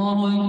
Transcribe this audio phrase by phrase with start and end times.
[0.00, 0.39] الله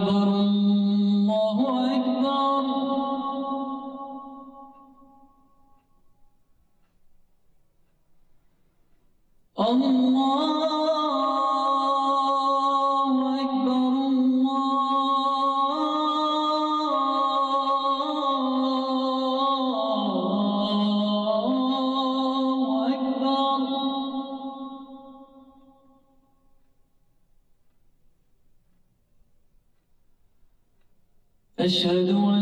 [31.62, 32.41] أشهد أن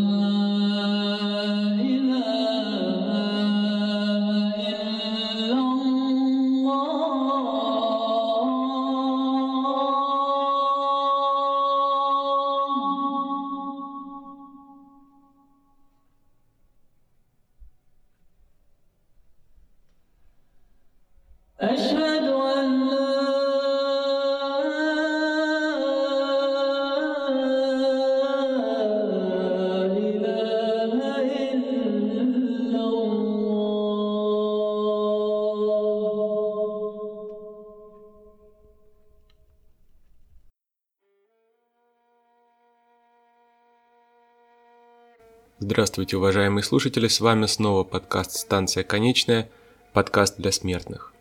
[45.62, 49.50] Здравствуйте, уважаемые слушатели, с вами снова подкаст «Станция конечная»,
[49.92, 51.12] подкаст для смертных.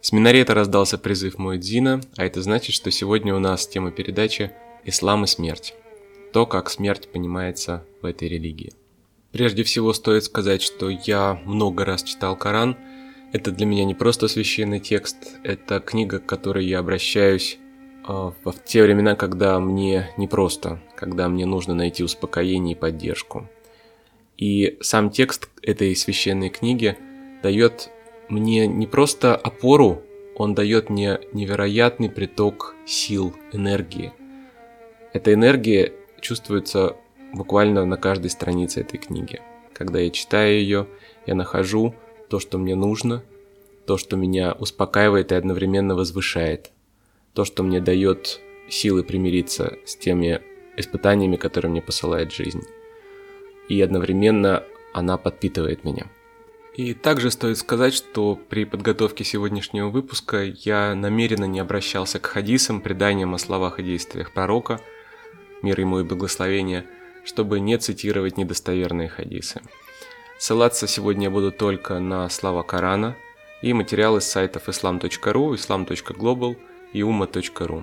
[0.00, 4.50] С минарета раздался призыв Муэдзина, а это значит, что сегодня у нас тема передачи
[4.84, 5.74] «Ислам и смерть».
[6.32, 8.72] То, как смерть понимается в этой религии.
[9.30, 12.76] Прежде всего стоит сказать, что я много раз читал Коран.
[13.32, 17.58] Это для меня не просто священный текст, это книга, к которой я обращаюсь
[18.06, 23.48] в те времена, когда мне непросто, когда мне нужно найти успокоение и поддержку.
[24.36, 26.96] И сам текст этой священной книги
[27.42, 27.90] дает
[28.28, 30.02] мне не просто опору,
[30.36, 34.12] он дает мне невероятный приток сил, энергии.
[35.12, 36.96] Эта энергия чувствуется
[37.34, 39.40] буквально на каждой странице этой книги.
[39.74, 40.86] Когда я читаю ее,
[41.26, 41.94] я нахожу
[42.28, 43.22] то, что мне нужно,
[43.86, 46.70] то, что меня успокаивает и одновременно возвышает,
[47.34, 50.40] то, что мне дает силы примириться с теми
[50.76, 52.62] испытаниями, которые мне посылает жизнь.
[53.68, 56.06] И одновременно она подпитывает меня.
[56.74, 62.80] И также стоит сказать, что при подготовке сегодняшнего выпуска я намеренно не обращался к хадисам,
[62.80, 64.80] преданиям о словах и действиях пророка,
[65.62, 66.86] мир ему и благословения,
[67.24, 69.60] чтобы не цитировать недостоверные хадисы.
[70.38, 73.16] Ссылаться сегодня я буду только на слова Корана
[73.62, 76.56] и материалы с сайтов islam.ru, islam.global
[76.92, 77.82] и umma.ru.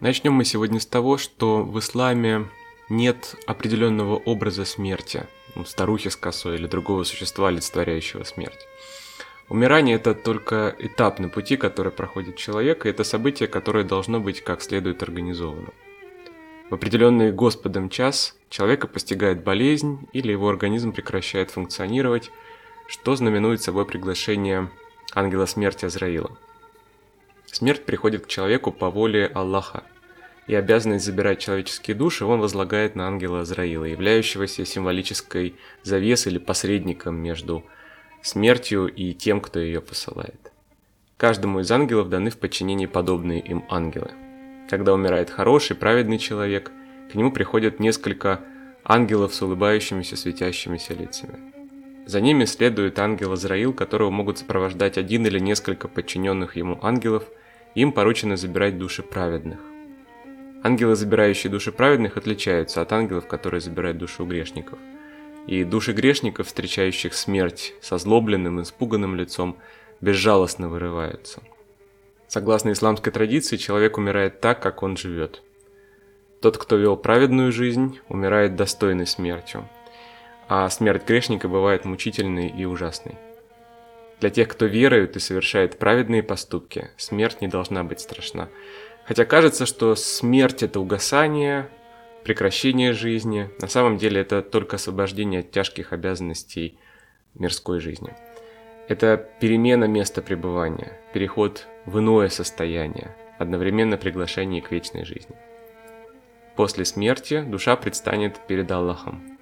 [0.00, 2.46] Начнем мы сегодня с того, что в исламе
[2.88, 8.66] нет определенного образа смерти, ну, старухи с косой или другого существа, олицетворяющего смерть.
[9.48, 14.42] Умирание– это только этап на пути, который проходит человек, и это событие, которое должно быть
[14.42, 15.68] как следует организовано.
[16.68, 22.32] В определенный Господом час человека постигает болезнь или его организм прекращает функционировать,
[22.88, 24.68] что знаменует собой приглашение
[25.14, 26.36] ангела смерти Азраила.
[27.56, 29.82] Смерть приходит к человеку по воле Аллаха,
[30.46, 37.16] и обязанность забирать человеческие души он возлагает на ангела Азраила, являющегося символической завесой или посредником
[37.16, 37.64] между
[38.20, 40.52] смертью и тем, кто ее посылает.
[41.16, 44.10] Каждому из ангелов даны в подчинении подобные им ангелы.
[44.68, 46.70] Когда умирает хороший, праведный человек,
[47.10, 48.40] к нему приходят несколько
[48.84, 51.38] ангелов с улыбающимися светящимися лицами.
[52.04, 57.24] За ними следует ангел Азраил, которого могут сопровождать один или несколько подчиненных ему ангелов,
[57.76, 59.60] им поручено забирать души праведных.
[60.64, 64.78] Ангелы, забирающие души праведных, отличаются от ангелов, которые забирают души у грешников.
[65.46, 69.58] И души грешников, встречающих смерть со злобленным, испуганным лицом,
[70.00, 71.42] безжалостно вырываются.
[72.26, 75.42] Согласно исламской традиции, человек умирает так, как он живет.
[76.40, 79.68] Тот, кто вел праведную жизнь, умирает достойной смертью,
[80.48, 83.16] а смерть грешника бывает мучительной и ужасной.
[84.20, 88.48] Для тех, кто верует и совершает праведные поступки, смерть не должна быть страшна.
[89.04, 91.68] Хотя кажется, что смерть это угасание,
[92.24, 93.50] прекращение жизни.
[93.60, 96.78] На самом деле это только освобождение от тяжких обязанностей
[97.34, 98.14] мирской жизни.
[98.88, 105.36] Это перемена места пребывания, переход в иное состояние, одновременно приглашение к вечной жизни.
[106.56, 109.38] После смерти душа предстанет перед Аллахом.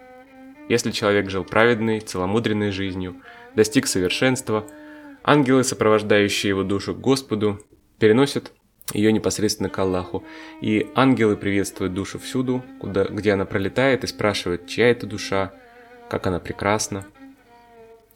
[0.69, 3.17] Если человек жил праведной, целомудренной жизнью,
[3.55, 4.67] достиг совершенства,
[5.23, 7.61] ангелы, сопровождающие его душу к Господу,
[7.99, 8.53] переносят
[8.93, 10.25] ее непосредственно к Аллаху.
[10.61, 15.53] И ангелы приветствуют душу всюду, куда, где она пролетает, и спрашивают, чья это душа,
[16.11, 17.07] как она прекрасна.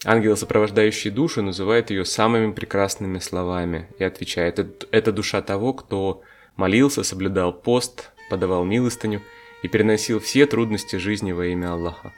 [0.05, 6.23] Ангелы, сопровождающие душу, называют ее самыми прекрасными словами и отвечают, это, это душа того, кто
[6.57, 9.23] молился, соблюдал пост, подавал милостыню
[9.63, 12.13] и переносил все трудности жизни во имя Аллаха.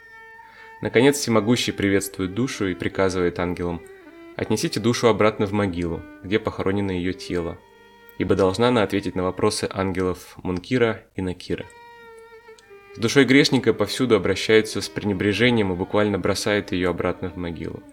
[0.81, 3.81] Наконец, всемогущий приветствует душу и приказывает ангелам,
[4.35, 7.59] отнесите душу обратно в могилу, где похоронено ее тело,
[8.17, 11.65] ибо должна она ответить на вопросы ангелов Мункира и Накира.
[12.95, 17.83] С душой грешника повсюду обращаются с пренебрежением и буквально бросают ее обратно в могилу.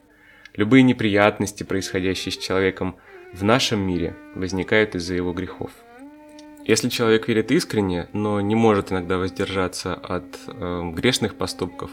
[0.57, 2.97] Любые неприятности, происходящие с человеком
[3.35, 5.71] в нашем мире, возникают из-за его грехов.
[6.65, 11.91] Если человек верит искренне, но не может иногда воздержаться от э, грешных поступков,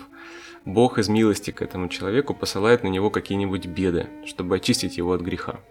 [0.65, 5.21] Бог из милости к этому человеку посылает на него какие-нибудь беды, чтобы очистить его от
[5.21, 5.61] греха.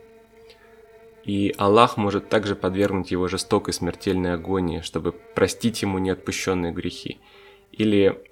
[1.25, 7.19] И Аллах может также подвергнуть его жестокой смертельной агонии, чтобы простить ему неотпущенные грехи.
[7.73, 8.23] Или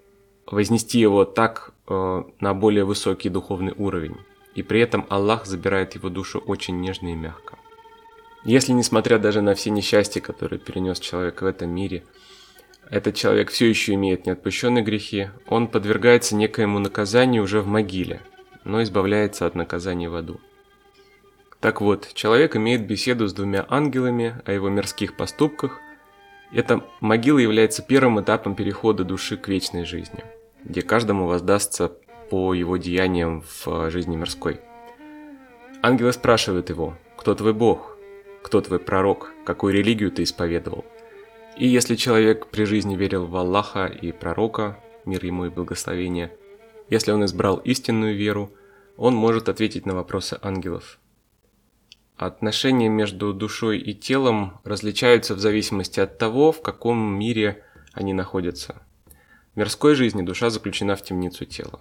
[0.46, 4.16] вознести его так э, на более высокий духовный уровень.
[4.54, 7.58] И при этом Аллах забирает его душу очень нежно и мягко.
[8.44, 12.04] Если, несмотря даже на все несчастья, которые перенес человек в этом мире,
[12.92, 18.20] этот человек все еще имеет неотпущенные грехи, он подвергается некоему наказанию уже в могиле,
[18.64, 20.40] но избавляется от наказания в аду.
[21.58, 25.80] Так вот, человек имеет беседу с двумя ангелами о его мирских поступках.
[26.52, 30.22] Эта могила является первым этапом перехода души к вечной жизни,
[30.62, 31.92] где каждому воздастся
[32.28, 34.60] по его деяниям в жизни мирской.
[35.80, 37.96] Ангелы спрашивают его, кто твой Бог,
[38.42, 40.84] кто твой пророк, какую религию ты исповедовал.
[41.56, 46.36] И если человек при жизни верил в Аллаха и пророка, мир ему и благословение,
[46.88, 48.52] если он избрал истинную веру,
[48.96, 50.98] он может ответить на вопросы ангелов–
[52.16, 57.64] Отношения между душой и телом различаются в зависимости от того, в каком мире
[57.94, 58.80] они находятся.
[59.54, 61.80] В мирской жизни душа заключена в темницу тела.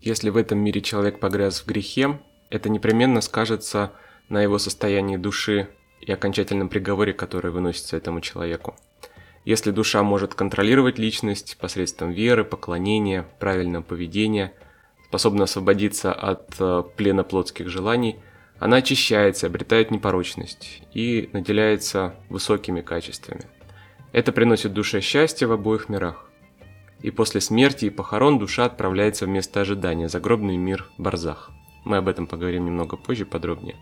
[0.00, 2.18] Если в этом мире человек погряз в грехе,
[2.48, 3.92] это непременно скажется
[4.30, 5.68] на его состоянии души
[6.00, 8.76] и окончательном приговоре, который выносится этому человеку.
[9.44, 14.52] Если душа может контролировать личность посредством веры, поклонения, правильного поведения,
[15.08, 18.16] способна освободиться от э, плена плотских желаний–
[18.60, 23.46] она очищается, обретает непорочность и наделяется высокими качествами.
[24.12, 26.30] Это приносит душе счастье в обоих мирах.
[27.00, 31.50] И после смерти и похорон душа отправляется в место ожидания, загробный мир Барзах.
[31.86, 33.76] Мы об этом поговорим немного позже подробнее.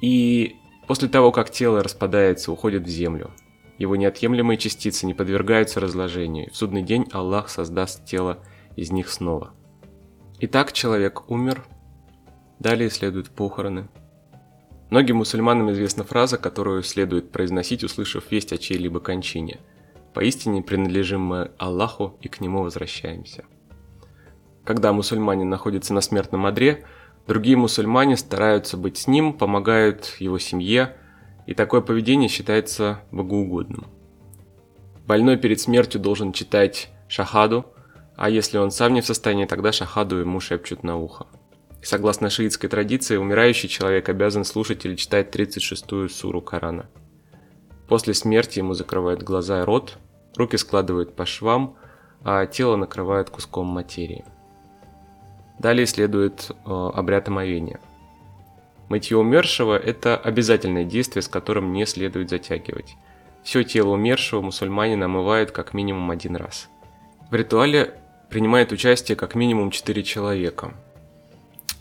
[0.00, 0.54] И
[0.86, 3.30] после того, как тело распадается, уходит в землю,
[3.78, 8.38] его неотъемлемые частицы не подвергаются разложению, в судный день Аллах создаст тело
[8.76, 9.52] из них снова.
[10.40, 11.64] Итак, человек умер,
[12.62, 13.88] Далее следуют похороны.
[14.88, 19.58] Многим мусульманам известна фраза, которую следует произносить, услышав весть о чьей-либо кончине.
[20.14, 23.42] Поистине принадлежим мы Аллаху и к Нему возвращаемся.
[24.62, 26.84] Когда мусульманин находится на смертном одре,
[27.26, 30.96] другие мусульмане стараются быть с ним, помогают его семье,
[31.46, 33.86] и такое поведение считается богоугодным.
[35.06, 37.66] Больной перед смертью должен читать шахаду,
[38.16, 41.26] а если он сам не в состоянии, тогда шахаду ему шепчут на ухо.
[41.82, 46.88] Согласно шиитской традиции, умирающий человек обязан слушать или читать 36-ю суру Корана.
[47.88, 49.98] После смерти ему закрывают глаза и рот,
[50.36, 51.76] руки складывают по швам,
[52.22, 54.24] а тело накрывают куском материи.
[55.62, 57.80] Далее следует э, обряд омовения.
[58.88, 62.96] Мытье умершего– это обязательное действие, с которым не следует затягивать.
[63.42, 66.68] Все тело умершего мусульманина омывают как минимум один раз.
[67.30, 67.94] В ритуале
[68.28, 70.74] принимает участие как минимум 4 человека–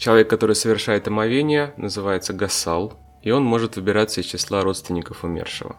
[0.01, 5.75] Человек, который совершает омовение, называется гасал, и он может выбираться из числа родственников умершего.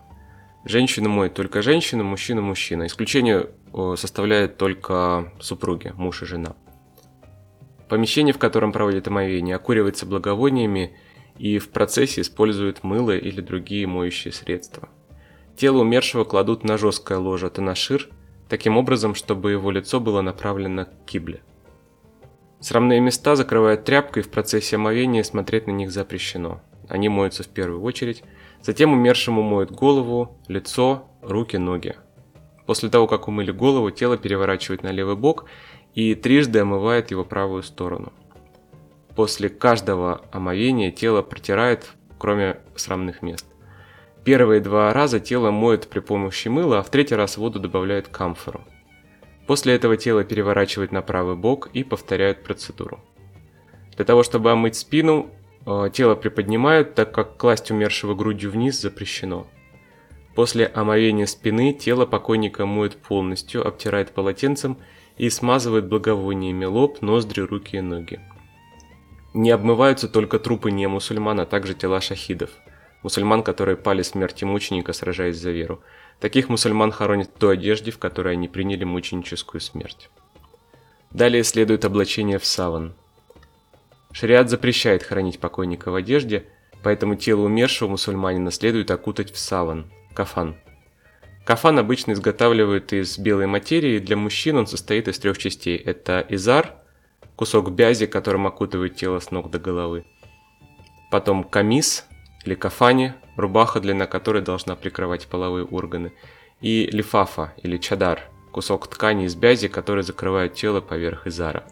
[0.65, 2.87] Женщину моет только женщина, мужчина– мужчина.
[2.87, 3.49] Исключение
[3.97, 6.55] составляет только супруги, муж и жена.
[7.93, 10.97] Помещение, в котором проводят омовение, окуривается благовониями
[11.37, 14.89] и в процессе используют мыло или другие моющие средства.
[15.59, 18.09] Тело умершего кладут на жесткое ложе танашир,
[18.49, 21.43] таким образом, чтобы его лицо было направлено к кибле–
[22.61, 26.63] Срамные места закрывают тряпкой, в процессе омовения смотреть на них запрещено.
[26.89, 28.23] Они моются в первую очередь,
[28.63, 31.97] затем умершему моют голову, лицо, руки, ноги.
[32.67, 35.47] После того, как умыли голову, тело переворачивают на левый бок
[35.95, 38.13] и трижды омывает его правую сторону.
[39.15, 43.47] После каждого омовения тело протирает, кроме срамных мест.
[44.25, 48.63] Первые два раза тело моют при помощи мыла, а в третий раз воду добавляют камфору.
[49.47, 53.01] После этого тело переворачивают на правый бок и повторяют процедуру.
[53.97, 55.31] Для того, чтобы омыть спину,
[55.67, 59.47] э, тело приподнимают, так как класть умершего грудью вниз запрещено.
[60.35, 64.79] После омовения спины тело покойника моют полностью, обтирает полотенцем
[65.17, 68.21] и смазывает благовониями лоб, ноздри, руки и ноги.
[69.35, 72.51] Не обмываются только трупы не мусульман, а также тела шахидов,
[73.03, 75.81] мусульман, которые пали смерти мученика, сражаясь за веру.
[76.21, 80.11] Таких мусульман хоронят в той одежде, в которой они приняли мученическую смерть.
[81.11, 82.95] Далее следует облачение в саван.
[84.13, 86.45] Шариат запрещает хоронить покойника в одежде,
[86.83, 90.57] поэтому тело умершего мусульманина следует окутать в саван, кафан.
[91.45, 95.77] Кафан обычно изготавливают из белой материи, для мужчин он состоит из трех частей.
[95.77, 96.75] Это изар,
[97.35, 100.05] кусок бязи, которым окутывает тело с ног до головы.
[101.11, 102.07] Потом камис
[102.45, 106.13] или кафани, рубаха, длина которой должна прикрывать половые органы.
[106.61, 108.23] И лифафа или чадар,
[108.53, 111.65] кусок ткани из бязи, который закрывает тело поверх изара.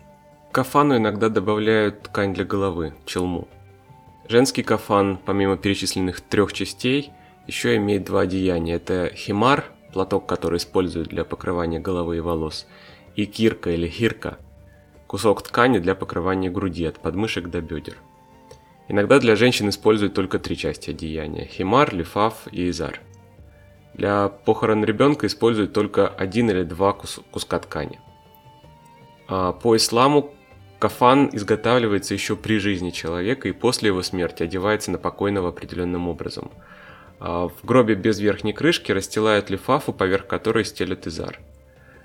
[0.50, 3.46] К кафану иногда добавляют ткань для головы, челму.
[4.28, 7.12] Женский кафан, помимо перечисленных трех частей,
[7.50, 8.76] еще имеет два одеяния.
[8.76, 12.66] Это химар, платок, который используют для покрывания головы и волос,
[13.16, 14.38] и кирка или хирка,
[15.08, 17.96] кусок ткани для покрывания груди от подмышек до бедер.
[18.86, 23.00] Иногда для женщин используют только три части одеяния– химар, лифаф и изар.
[23.94, 27.98] Для похорон ребенка используют только один или два кус- куска ткани.
[29.26, 30.32] А по исламу
[30.78, 36.52] кафан изготавливается еще при жизни человека и после его смерти одевается на покойного определенным образом–
[37.20, 41.38] в гробе без верхней крышки расстилают лифафу, поверх которой стелят изар.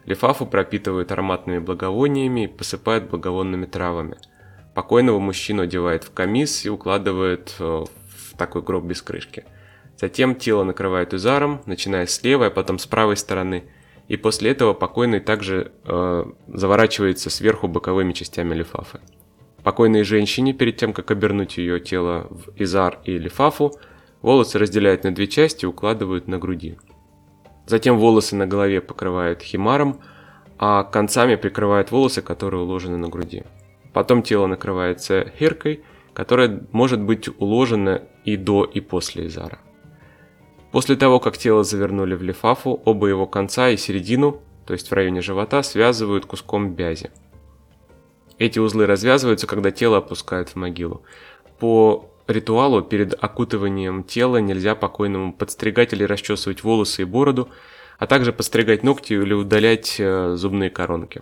[0.06, 4.18] Лифафу пропитывают ароматными благовониями и посыпают благовонными травами.
[4.76, 9.46] Покойного мужчину одевают в камис и укладывают э, в такой гроб без крышки.
[9.98, 13.64] Затем тело накрывают изаром, начиная с левой, а потом с правой стороны.
[14.10, 19.00] И после этого покойный также э, заворачивается сверху боковыми частями лифафы.
[19.64, 23.80] Покойной женщине, перед тем как обернуть ее тело в изар и лифафу,
[24.26, 26.80] Волосы разделяют на две части и укладывают на груди.
[27.68, 30.02] Затем волосы на голове покрывают химаром,
[30.58, 33.44] а концами прикрывают волосы, которые уложены на груди.
[33.94, 35.84] Потом тело накрывается херкой,
[36.16, 39.60] которая может быть уложена и до, и после изара.
[40.72, 44.94] После того, как тело завернули в лифафу, оба его конца и середину, то есть в
[44.94, 47.12] районе живота, связывают куском бязи.
[48.40, 51.04] Эти узлы развязываются, когда тело опускают в могилу.
[51.60, 57.50] По ритуалу перед окутыванием тела нельзя покойному подстригать или расчесывать волосы и бороду,
[57.98, 61.22] а также подстригать ногти или удалять э, зубные коронки.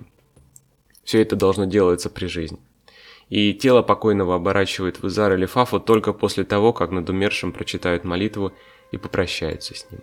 [1.04, 2.60] Все это должно делаться при жизни.
[3.30, 8.04] И тело покойного оборачивают в Изар или Фафу только после того, как над умершим прочитают
[8.04, 8.54] молитву
[8.92, 10.02] и попрощаются с ним.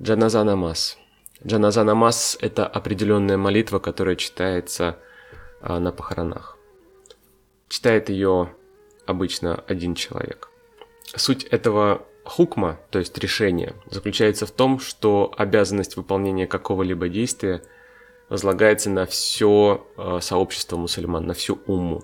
[0.00, 0.98] Джаназа намаз.
[1.44, 4.98] Джаназа намаз– это определенная молитва, которая читается
[5.60, 6.56] а, на похоронах.
[7.68, 8.50] Читает ее
[9.08, 10.50] обычно один человек.
[11.16, 17.62] Суть этого хукма, то есть решения, заключается в том, что обязанность выполнения какого-либо действия
[18.28, 22.02] возлагается на все э, сообщество мусульман, на всю умму.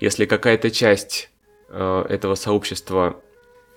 [0.00, 1.30] Если какая-то часть
[1.70, 3.22] э, этого сообщества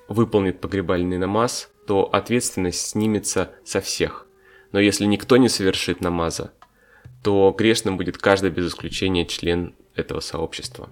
[0.10, 4.28] выполнит погребальный намаз, то ответственность снимется со всех.
[4.74, 6.52] Но если никто не совершит намаза,
[7.24, 10.90] то грешным будет каждый без исключения член этого сообщества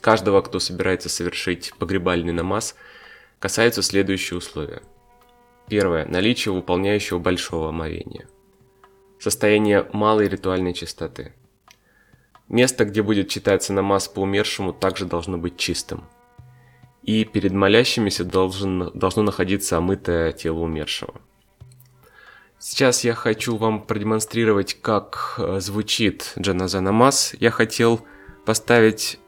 [0.00, 2.74] каждого, кто собирается совершить погребальный намаз,
[3.38, 4.82] касаются следующие условия.
[5.68, 6.06] Первое.
[6.06, 8.26] Наличие выполняющего большого омовения.
[9.18, 11.34] Состояние малой ритуальной чистоты.
[12.48, 16.04] Место, где будет читаться намаз по умершему, также должно быть чистым.
[17.02, 21.20] И перед молящимися должен, должно находиться омытое тело умершего.
[22.58, 27.34] Сейчас я хочу вам продемонстрировать, как э, звучит джаназа намаз.
[27.38, 28.00] Я хотел
[28.44, 29.20] поставить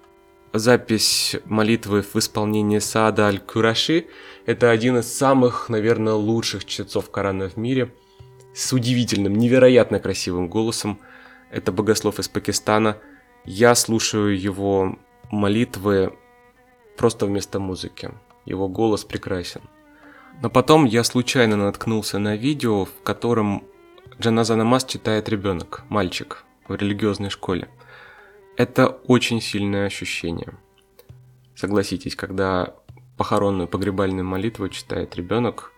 [0.53, 4.07] запись молитвы в исполнении Саада Аль-Кураши.
[4.47, 7.93] Это один из самых, наверное, лучших чтецов Корана в мире.
[8.55, 10.99] С удивительным, невероятно красивым голосом.
[11.51, 12.97] Это богослов из Пакистана.
[13.45, 14.99] Я слушаю его
[15.31, 16.17] молитвы
[16.97, 18.11] просто вместо музыки.
[18.45, 19.63] Его голос прекрасен.
[20.43, 23.65] Но потом я случайно наткнулся на видео, в котором
[24.21, 27.69] Джаназа Намаз читает ребенок, мальчик, в религиозной школе.
[28.60, 30.58] Это очень сильное ощущение.
[31.56, 32.76] Согласитесь, когда
[33.18, 35.72] похоронную погребальную молитву читает ребенок,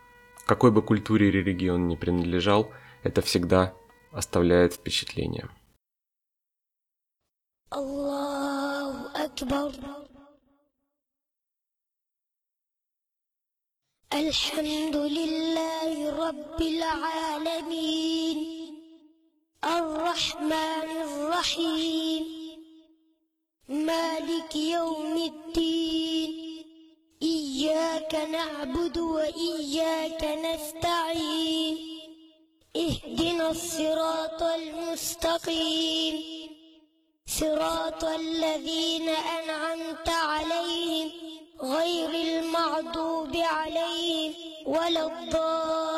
[0.46, 2.72] какой бы культуре и религии он ни принадлежал,
[3.04, 3.74] это всегда
[4.12, 5.50] оставляет впечатление.
[7.72, 9.74] Allahu Akbar.
[14.14, 18.38] الحمد لله رب العالمين
[19.64, 22.41] الرحمن الرحيم
[23.69, 26.65] مالك يوم الدين.
[27.23, 31.79] إياك نعبد وإياك نستعين.
[32.77, 36.23] اهدنا الصراط المستقيم.
[37.27, 41.11] صراط الذين أنعمت عليهم
[41.63, 44.35] غير المغضوب عليهم
[44.67, 45.92] ولا الضالين.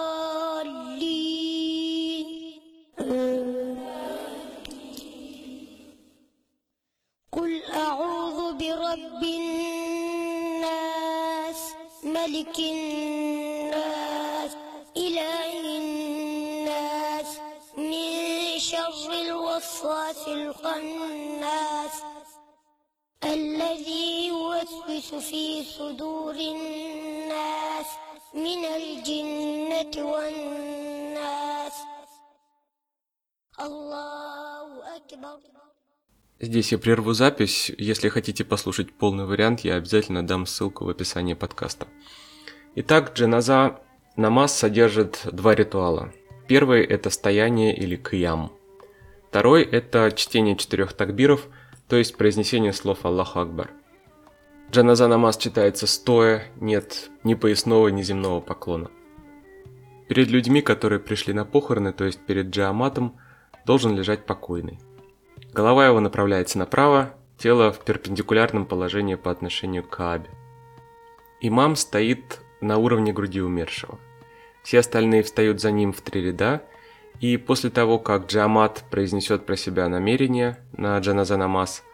[12.34, 14.52] ملك الناس
[14.98, 17.30] إله الناس
[17.78, 21.96] من شر الوسواس الخناس
[23.24, 27.88] الذي يوسوس في صدور الناس
[28.34, 31.74] من الجنة والناس
[33.60, 35.40] الله أكبر
[36.42, 37.70] Здесь я прерву запись.
[37.78, 41.86] Если хотите послушать полный вариант, я обязательно дам ссылку в описании подкаста.
[42.77, 43.79] Итак, джаназа
[44.17, 46.13] намаз содержит два ритуала.
[46.49, 48.51] Первый– это стояние или киям.
[49.29, 51.47] Второй– это чтение четырех такбиров,
[51.89, 53.71] то есть произнесение слов Аллаху Акбар.
[54.73, 58.91] Джаназа намаз читается стоя, нет ни поясного, ни земного поклона.
[60.09, 63.17] Перед людьми, которые пришли на похороны, то есть перед джааматом,
[63.65, 64.81] должен лежать покойный.
[65.53, 70.29] Голова его направляется направо, тело в перпендикулярном положении по отношению к Каабе.
[71.41, 73.99] Имам стоит на уровне груди умершего.
[74.63, 76.63] Все остальные встают за ним в три ряда,
[77.21, 81.85] и после того, как Джамат произнесет про себя намерение на Джаназа намаз,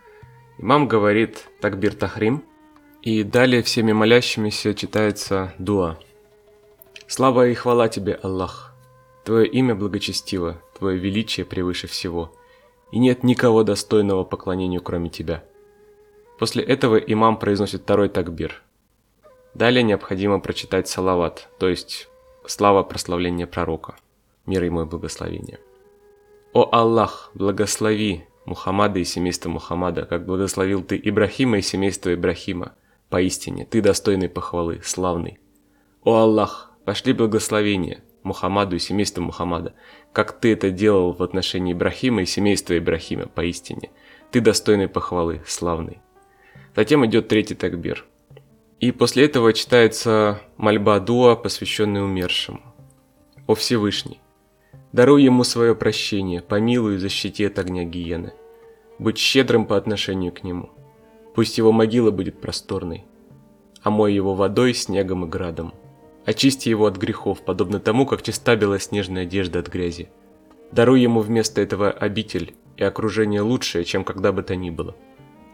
[0.58, 2.42] имам говорит Такбир Тахрим,
[3.02, 5.98] и далее всеми молящимися читается дуа.
[7.06, 8.74] Слава и хвала тебе, Аллах!
[9.24, 12.34] Твое имя благочестиво, Твое величие превыше всего–
[12.90, 15.44] и нет никого достойного поклонению, кроме тебя.
[16.38, 18.62] После этого имам произносит второй такбир.
[19.54, 22.08] Далее необходимо прочитать салават, то есть
[22.46, 23.96] слава прославления пророка,
[24.46, 25.58] мир ему и благословение.
[26.52, 32.74] «О Аллах, благослови Мухаммада и семейство Мухаммада, как благословил ты Ибрахима и семейство Ибрахима.
[33.08, 35.38] Поистине, ты достойный похвалы, славный.
[36.02, 39.74] О Аллах, пошли благословения Мухаммаду и семейству Мухаммада,
[40.12, 43.90] как ты это делал в отношении Ибрахима и семейства Ибрахима, поистине.
[44.30, 46.00] Ты достойный похвалы, славный.
[46.74, 48.06] Затем идет третий такбир.
[48.80, 52.60] И после этого читается мольба Дуа, посвященная умершему.
[53.46, 54.20] «О Всевышний,
[54.92, 58.32] даруй ему свое прощение, помилуй и защити от огня гиены.
[58.98, 60.70] Будь щедрым по отношению к нему.
[61.34, 63.04] Пусть его могила будет просторной,
[63.82, 65.74] омой его водой, снегом и градом.
[66.24, 70.08] Очисти его от грехов, подобно тому, как чиста белоснежная одежда от грязи.
[70.72, 74.96] Даруй ему вместо этого обитель и окружение лучшее, чем когда бы то ни было.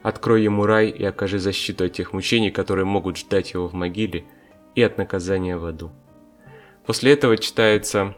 [0.07, 4.25] Открой ему рай и окажи защиту от тех мучений, которые могут ждать его в могиле,
[4.77, 5.91] и от наказания в аду.
[6.87, 8.15] После этого читается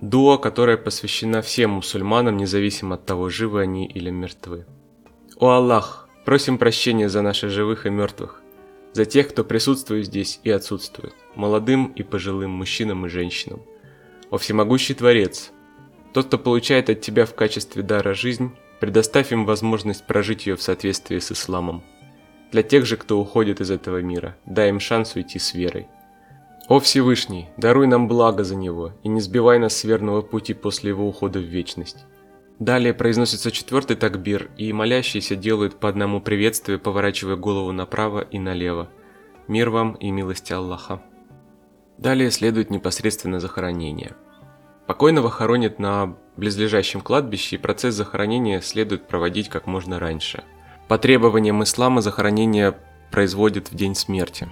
[0.00, 4.66] дуа, которая посвящена всем мусульманам, независимо от того, живы они или мертвы.
[5.40, 8.40] «О Аллах, просим прощения за наших живых и мертвых,
[8.92, 13.62] за тех, кто присутствует здесь и отсутствует, молодым и пожилым мужчинам и женщинам.
[14.30, 15.50] О всемогущий Творец,
[16.12, 20.62] тот, кто получает от тебя в качестве дара жизнь, предоставь им возможность прожить ее в
[20.62, 21.82] соответствии с исламом.
[22.52, 25.88] Для тех же, кто уходит из этого мира, дай им шанс уйти с верой.
[26.68, 30.90] О Всевышний, даруй нам благо за него и не сбивай нас с верного пути после
[30.90, 32.04] его ухода в вечность.
[32.58, 38.88] Далее произносится четвертый такбир, и молящиеся делают по одному приветствию, поворачивая голову направо и налево.
[39.46, 41.02] Мир вам и милости Аллаха.
[41.98, 44.16] Далее следует непосредственно захоронение.
[44.86, 50.44] Покойного хоронят на близлежащем кладбище, и процесс захоронения следует проводить как можно раньше.
[50.88, 52.76] По требованиям ислама захоронение
[53.10, 54.48] производят в день смерти.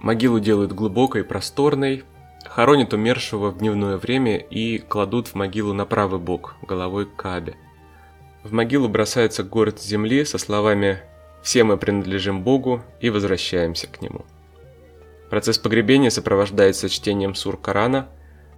[0.00, 2.04] Могилу делают глубокой просторной,
[2.48, 7.56] Хоронят умершего в дневное время и кладут в могилу на правый бок, головой к Каабе.
[8.44, 11.00] В могилу бросается город земли со словами
[11.42, 14.24] «Все мы принадлежим Богу и возвращаемся к Нему».
[15.28, 18.08] Процесс погребения сопровождается чтением сур Корана,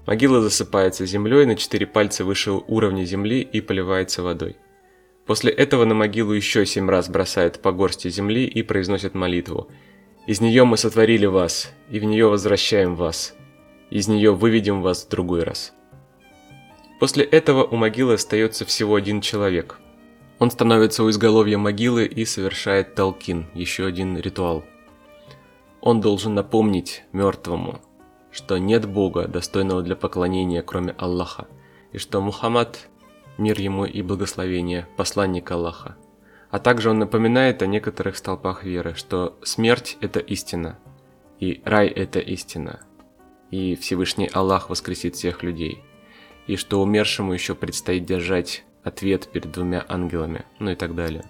[0.08, 4.56] могила засыпается землей на четыре пальца выше уровня земли и поливается водой.
[5.26, 9.68] После этого на могилу еще семь раз бросают по горсти земли и произносят молитву
[10.26, 13.34] «Из нее мы сотворили вас, и в нее возвращаем вас,
[13.90, 15.74] из нее выведем вас в другой раз.
[17.00, 19.78] После этого у могилы остается всего один человек.
[20.38, 24.64] Он становится у изголовья могилы и совершает талкин, еще один ритуал.
[25.82, 27.82] Он должен напомнить мертвому,
[28.30, 31.46] что нет Бога, достойного для поклонения, кроме Аллаха,
[31.92, 32.88] и что Мухаммад,
[33.38, 35.96] мир ему и благословение, посланник Аллаха.
[36.50, 40.78] А также он напоминает о некоторых столпах веры, что смерть– это истина,
[41.40, 42.80] и рай– это истина,
[43.50, 45.82] и Всевышний Аллах воскресит всех людей,
[46.46, 51.24] и что умершему еще предстоит держать ответ перед двумя ангелами, ну и так далее.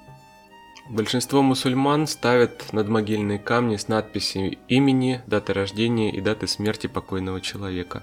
[0.88, 8.02] Большинство мусульман ставят надмогильные камни с надписью имени, даты рождения и даты смерти покойного человека.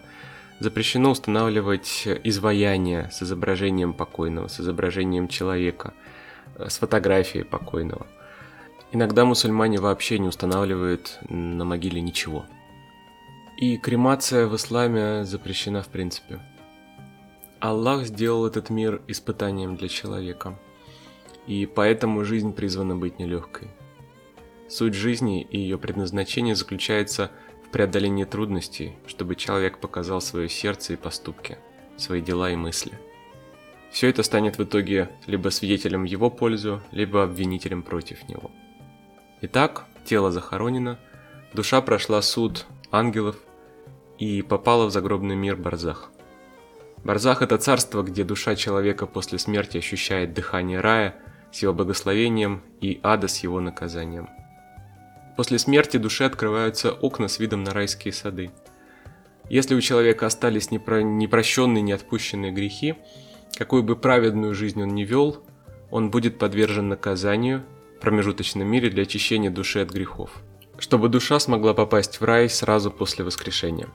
[0.60, 5.96] Запрещено устанавливать изваяния с изображением покойного, с изображением человека,
[6.58, 8.06] э, с фотографией покойного.
[8.92, 12.46] Иногда мусульмане вообще не устанавливают на могиле ничего.
[13.58, 16.40] И кремация в исламе запрещена в принципе.
[17.60, 20.60] Аллах сделал этот мир испытанием для человека–
[21.48, 23.70] и поэтому жизнь призвана быть нелегкой.
[24.68, 27.32] Суть жизни и ее предназначение заключается
[27.64, 31.58] в преодолении трудностей, чтобы человек показал свое сердце и поступки,
[31.98, 33.00] свои дела и мысли.
[33.92, 38.52] Все это станет в итоге либо свидетелем в его пользу, либо обвинителем против него.
[39.42, 41.00] Итак, тело захоронено,
[41.54, 43.38] душа прошла суд ангелов
[44.18, 46.12] и попала в загробный мир Барзах.
[47.04, 51.16] Барзах– это царство, где душа человека после смерти ощущает дыхание рая–
[51.56, 54.28] с его благословением и ада с его наказанием.
[55.38, 58.52] После смерти души открываются окна с видом на райские сады.
[59.50, 61.02] Если у человека остались непро...
[61.02, 62.96] непрощенные, неотпущенные грехи,
[63.58, 65.46] какую бы праведную жизнь он ни вел,
[65.92, 67.64] он будет подвержен наказанию
[67.98, 70.32] в промежуточном мире для очищения души от грехов,
[70.78, 73.88] чтобы душа смогла попасть в рай сразу после воскрешения.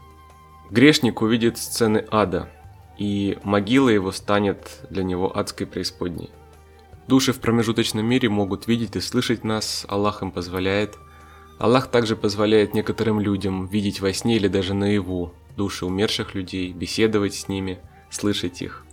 [0.71, 2.49] Грешник увидит сцены ада,
[2.97, 6.31] и могила его станет для него адской преисподней.
[7.09, 10.97] Души в промежуточном мире могут видеть и слышать нас, Аллах им позволяет.
[11.59, 17.35] Аллах также позволяет некоторым людям видеть во сне или даже наяву души умерших людей, беседовать
[17.35, 18.87] с ними, слышать их.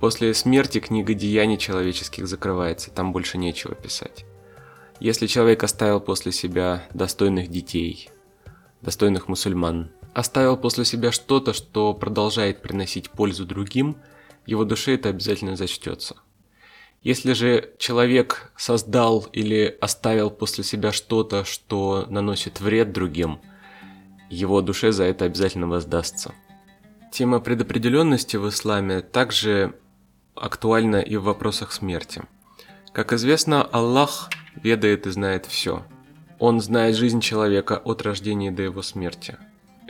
[0.00, 4.24] После смерти книга деяний человеческих закрывается, там больше нечего писать.
[4.98, 8.10] Если человек оставил после себя достойных детей,
[8.80, 13.96] достойных мусульман, оставил после себя что-то, что продолжает приносить пользу другим,
[14.44, 16.16] его душе это обязательно зачтется.
[17.02, 23.40] Если же человек создал или оставил после себя что-то, что наносит вред другим,
[24.30, 26.32] его душе за это обязательно воздастся.
[27.12, 29.74] Тема предопределенности в исламе также
[30.36, 32.22] актуальна и в вопросах смерти.
[32.92, 35.84] Как известно, Аллах ведает и знает все.
[36.38, 39.38] Он знает жизнь человека от рождения до его смерти.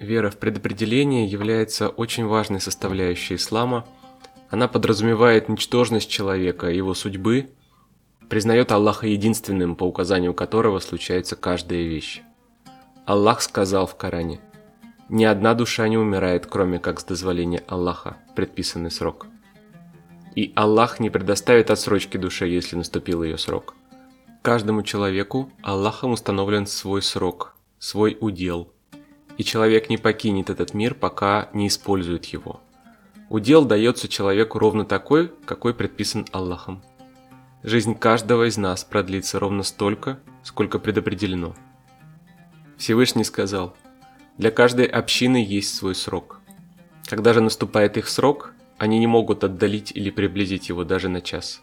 [0.01, 3.87] Вера в предопределение является очень важной составляющей ислама–
[4.53, 7.49] она подразумевает ничтожность человека, его судьбы,
[8.29, 12.21] признает Аллаха единственным, по указанию которого случается каждая вещь.
[13.07, 14.41] Аллах сказал в Коране,
[15.09, 19.27] «Ни одна душа не умирает, кроме как с дозволения Аллаха, предписанный срок».
[20.35, 23.75] И Аллах не предоставит отсрочки душе, если наступил ее срок.
[24.43, 28.71] Каждому человеку Аллахом установлен свой срок, свой удел,
[29.39, 32.61] и человек не покинет этот мир, пока не использует его–
[33.33, 36.83] Удел дается человеку ровно такой, какой предписан Аллахом.
[37.63, 41.55] Жизнь каждого из нас продлится ровно столько, сколько предопределено.
[42.77, 43.75] Всевышний сказал,
[44.37, 46.43] для каждой общины есть свой срок.
[47.07, 51.63] Когда же наступает их срок, они не могут отдалить или приблизить его даже на час.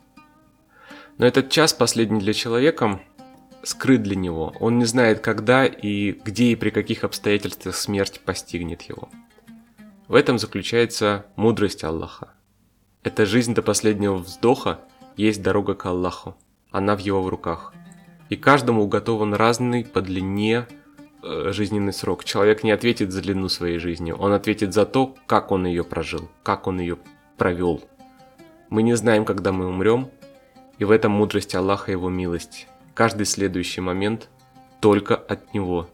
[1.20, 3.00] Но этот час последний для человека
[3.62, 4.56] скрыт для него.
[4.60, 9.08] Он не знает, когда и где и при каких обстоятельствах смерть постигнет его.
[10.10, 12.34] В этом заключается мудрость Аллаха.
[13.04, 14.80] Эта жизнь до последнего вздоха
[15.16, 16.36] есть дорога к Аллаху.
[16.72, 17.76] Она в его руках.
[18.30, 20.66] И каждому уготован разный по длине
[21.22, 22.24] э, жизненный срок.
[22.24, 26.28] Человек не ответит за длину своей жизни, он ответит за то, как он ее прожил,
[26.42, 26.98] как он ее
[27.38, 27.84] провел.
[28.72, 30.10] Мы не знаем, когда мы умрем,
[30.80, 32.68] и в этом мудрость Аллаха и его милость.
[32.96, 34.28] Каждый следующий момент
[34.82, 35.88] только от Него,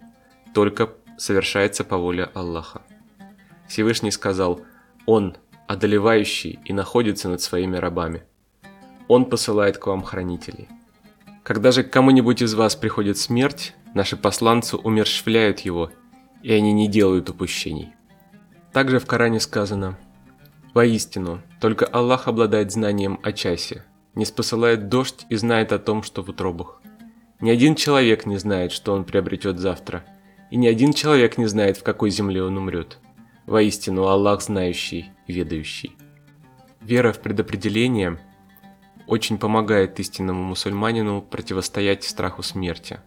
[0.53, 2.81] только совершается по воле Аллаха.
[3.67, 4.61] Всевышний сказал,
[5.05, 5.35] «Он,
[5.67, 8.23] одолевающий и находится над своими рабами.
[9.07, 10.67] Он посылает к вам хранителей».
[11.45, 15.91] Когда же к кому-нибудь из вас приходит смерть, наши посланцы умерщвляют его,
[16.41, 17.93] и они не делают упущений.
[18.73, 19.95] Также в Коране сказано,
[20.73, 26.23] «Воистину, только Аллах обладает знанием о часе, не спосылает дождь и знает о том, что
[26.23, 26.81] в утробах.
[27.39, 30.03] Ни один человек не знает, что он приобретет завтра,
[30.49, 32.97] и ни один человек не знает, в какой земле он умрет.
[33.45, 35.95] Воистину, Аллах знающий ведающий.
[36.81, 38.19] Вера в предопределение
[39.07, 42.99] очень помогает истинному мусульманину противостоять страху смерти.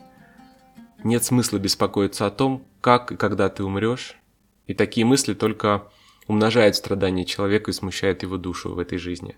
[1.04, 4.16] нет смысла беспокоиться о том, как и когда ты умрешь,
[4.66, 5.88] и такие мысли только
[6.26, 9.36] умножают страдания человека и смущают его душу в этой жизни.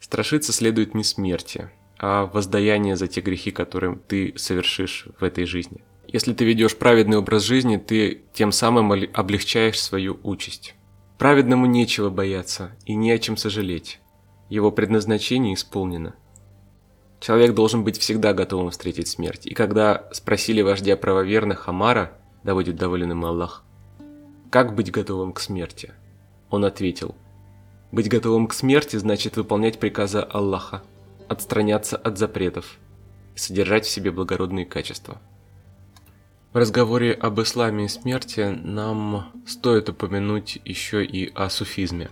[0.00, 5.82] Страшиться следует не смерти, а воздаяние за те грехи, которые ты совершишь в этой жизни.
[6.10, 10.74] Если ты ведешь праведный образ жизни, ты тем самым облегчаешь свою участь.
[11.18, 14.00] Праведному нечего бояться и не о чем сожалеть.
[14.48, 16.14] Его предназначение исполнено.
[17.20, 19.46] Человек должен быть всегда готовым встретить смерть.
[19.46, 23.64] И когда спросили вождя правоверных Амара, да будет доволен им Аллах,
[24.50, 25.92] как быть готовым к смерти?
[26.48, 27.16] Он ответил,
[27.92, 30.82] быть готовым к смерти значит выполнять приказы Аллаха,
[31.28, 32.78] отстраняться от запретов
[33.34, 35.20] и содержать в себе благородные качества.
[36.52, 42.08] В разговоре об исламе и смерти нам стоит упомянуть еще и о суфизме.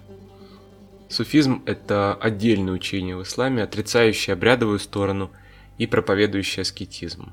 [1.08, 5.30] Суфизм– это отдельное учение в исламе, отрицающее обрядовую сторону
[5.78, 7.32] и проповедующее аскетизм.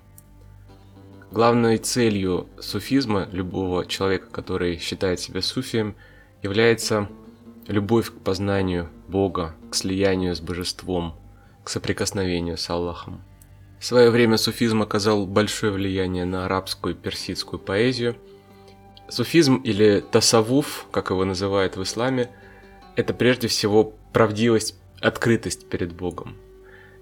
[1.30, 5.96] Главной целью суфизма любого человека, который считает себя суфием,
[6.42, 7.10] является
[7.68, 11.20] любовь к познанию Бога, к слиянию с божеством,
[11.66, 13.22] к соприкосновению с Аллахом.
[13.84, 18.16] В свое время суфизм оказал большое влияние на арабскую и персидскую поэзию.
[19.10, 22.30] Суфизм или тасавуф, как его называют в исламе,
[22.96, 26.38] это прежде всего правдивость, открытость перед Богом.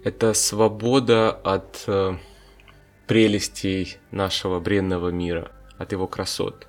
[0.04, 2.18] Это свобода от э,
[3.06, 6.68] прелестей нашего бренного мира, от его красот.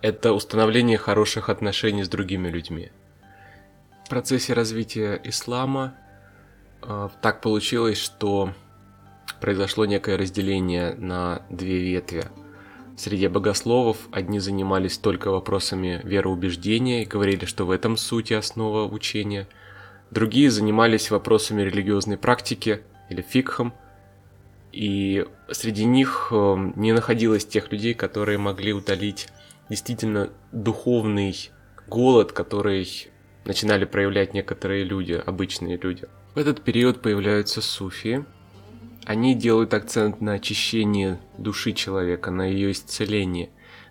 [0.00, 2.92] Это установление хороших отношений с другими людьми.
[4.06, 5.98] В процессе развития ислама
[6.80, 8.54] э, так получилось, что
[9.40, 12.24] произошло некое разделение на две ветви.
[12.96, 18.92] Среди богословов одни занимались только вопросами вероубеждения и говорили, что в этом суть и основа
[18.92, 19.46] учения.
[20.10, 23.72] Другие занимались вопросами религиозной практики или фикхом.
[24.72, 29.28] И среди них э, не находилось тех людей, которые могли утолить
[29.70, 31.50] действительно духовный
[31.86, 32.86] голод, который
[33.44, 36.06] начинали проявлять некоторые люди, обычные люди.
[36.34, 38.24] В этот период появляются суфии–
[39.08, 43.48] они делают акцент на очищении души человека, на ее исцелении,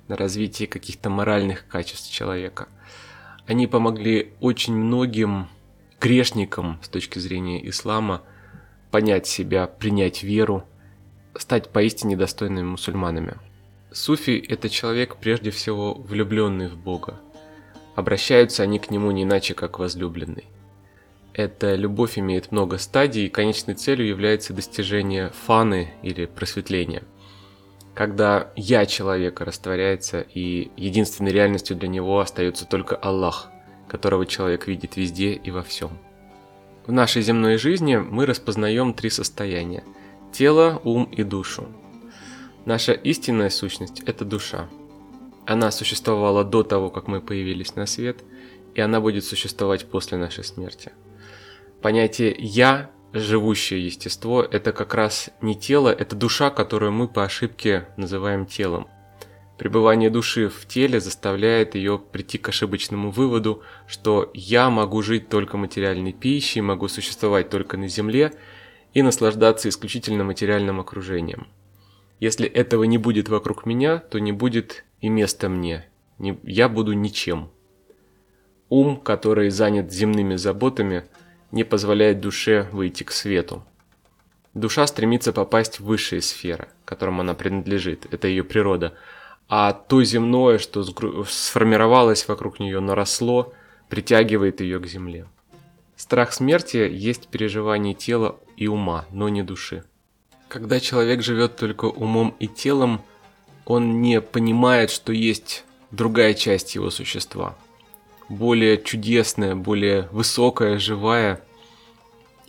[0.08, 2.68] на развитии каких-то моральных качеств человека.
[3.48, 5.48] Они помогли очень многим
[6.00, 8.22] грешникам с точки зрения ислама
[8.92, 10.66] понять себя, принять веру,
[11.34, 13.38] стать поистине достойными мусульманами.
[13.92, 17.20] Суфи– это человек, прежде всего, влюбленный в Бога.
[17.96, 20.46] Обращаются они к нему не иначе, как возлюбленный.
[21.38, 27.04] Эта любовь имеет много стадий, и конечной целью является достижение фаны или просветления.
[27.94, 33.52] Когда «я» человека растворяется, и единственной реальностью для него остается только Аллах,
[33.88, 35.92] которого человек видит везде и во всем.
[36.88, 39.84] В нашей земной жизни мы распознаем три состояния–
[40.34, 41.68] тело, ум и душу.
[42.66, 44.68] Наша истинная сущность– это душа.
[45.46, 48.24] Она существовала до того, как мы появились на свет,
[48.74, 50.94] и она будет существовать после нашей смерти–
[51.82, 57.88] понятие «я», живущее естество, это как раз не тело, это душа, которую мы по ошибке
[57.98, 58.88] называем телом.
[59.58, 65.58] Пребывание души в теле заставляет ее прийти к ошибочному выводу, что я могу жить только
[65.58, 68.34] материальной пищей, могу существовать только на Земле
[68.94, 71.48] и наслаждаться исключительно материальным окружением.
[72.20, 75.88] Если этого не будет вокруг меня, то не будет и места мне.
[76.20, 77.50] Я буду ничем.
[78.70, 81.06] Ум, который занят земными заботами–
[81.52, 83.64] не позволяет душе выйти к свету.
[84.54, 88.96] Душа стремится попасть в высшие сферы, которым она принадлежит, это ее природа.
[89.50, 90.84] А то земное, что
[91.26, 93.54] сформировалось вокруг нее, наросло,
[93.88, 95.28] притягивает ее к земле.
[95.96, 99.84] Страх смерти есть переживание тела и ума, но не души.
[100.48, 103.02] Когда человек живет только умом и телом,
[103.66, 107.56] он не понимает, что есть другая часть его существа–
[108.30, 111.42] более чудесная, более высокая, живая.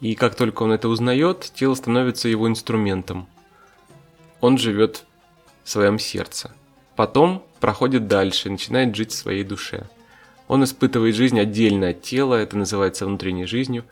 [0.00, 3.28] И как только он это узнает, тело становится его инструментом.
[4.40, 5.04] Он живет
[5.64, 6.52] в своем сердце.
[6.96, 9.88] Потом проходит дальше начинает жить в своей душе.
[10.46, 13.84] Он испытывает жизнь отдельно от тела, это называется внутренней жизнью.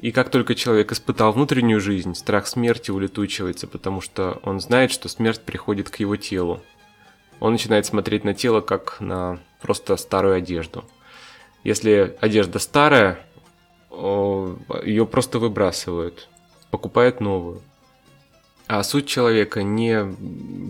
[0.00, 5.08] И как только человек испытал внутреннюю жизнь, страх смерти улетучивается, потому что он знает, что
[5.08, 6.60] смерть приходит к его телу.
[7.38, 10.84] Он начинает смотреть на тело как на просто старую одежду–
[11.64, 13.24] если одежда старая,
[13.90, 16.28] ее просто выбрасывают,
[16.70, 17.62] покупают новую.
[18.66, 20.14] А суть человека не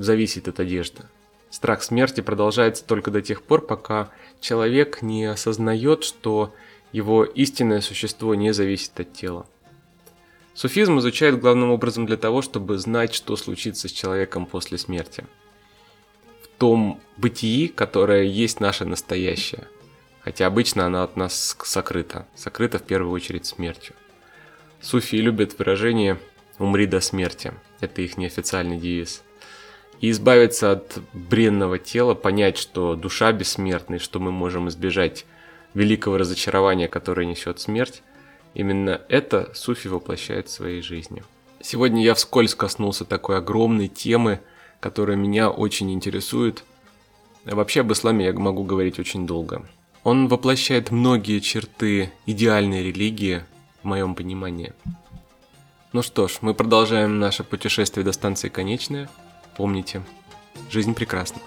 [0.03, 1.05] зависит от одежды.
[1.51, 6.53] Страх смерти продолжается только до тех пор, пока человек не осознает, что
[6.93, 9.47] его истинное существо не зависит от тела.
[10.55, 15.25] Суфизм изучает главным образом для того, чтобы знать, что случится с человеком после смерти.
[16.43, 19.69] В том бытии, которое есть наше настоящее.
[20.25, 22.27] Хотя обычно оно от нас сокрыто.
[22.35, 23.95] Сокрыто в первую очередь смертью.
[24.81, 26.19] Суфии любят выражение
[26.59, 27.53] «умри до смерти».
[27.81, 29.23] Это их неофициальный девиз.
[30.01, 35.25] И избавиться от бренного тела, понять, что душа бессмертна, и что мы можем избежать
[35.75, 38.03] великого разочарования, которое несет смерть,
[38.55, 41.23] именно это суфи воплощает в своей жизни.
[41.61, 44.41] Сегодня я вскользь коснулся такой огромной темы,
[44.81, 46.65] которая меня очень интересует.
[47.45, 49.65] Вообще об исламе я могу говорить очень долго.
[50.05, 53.45] Он воплощает многие черты идеальной религии,
[53.83, 54.73] в моем понимании.
[55.93, 59.09] Ну что ж, мы продолжаем наше путешествие до станции конечная.
[59.57, 60.03] Помните,
[60.71, 61.41] жизнь прекрасна.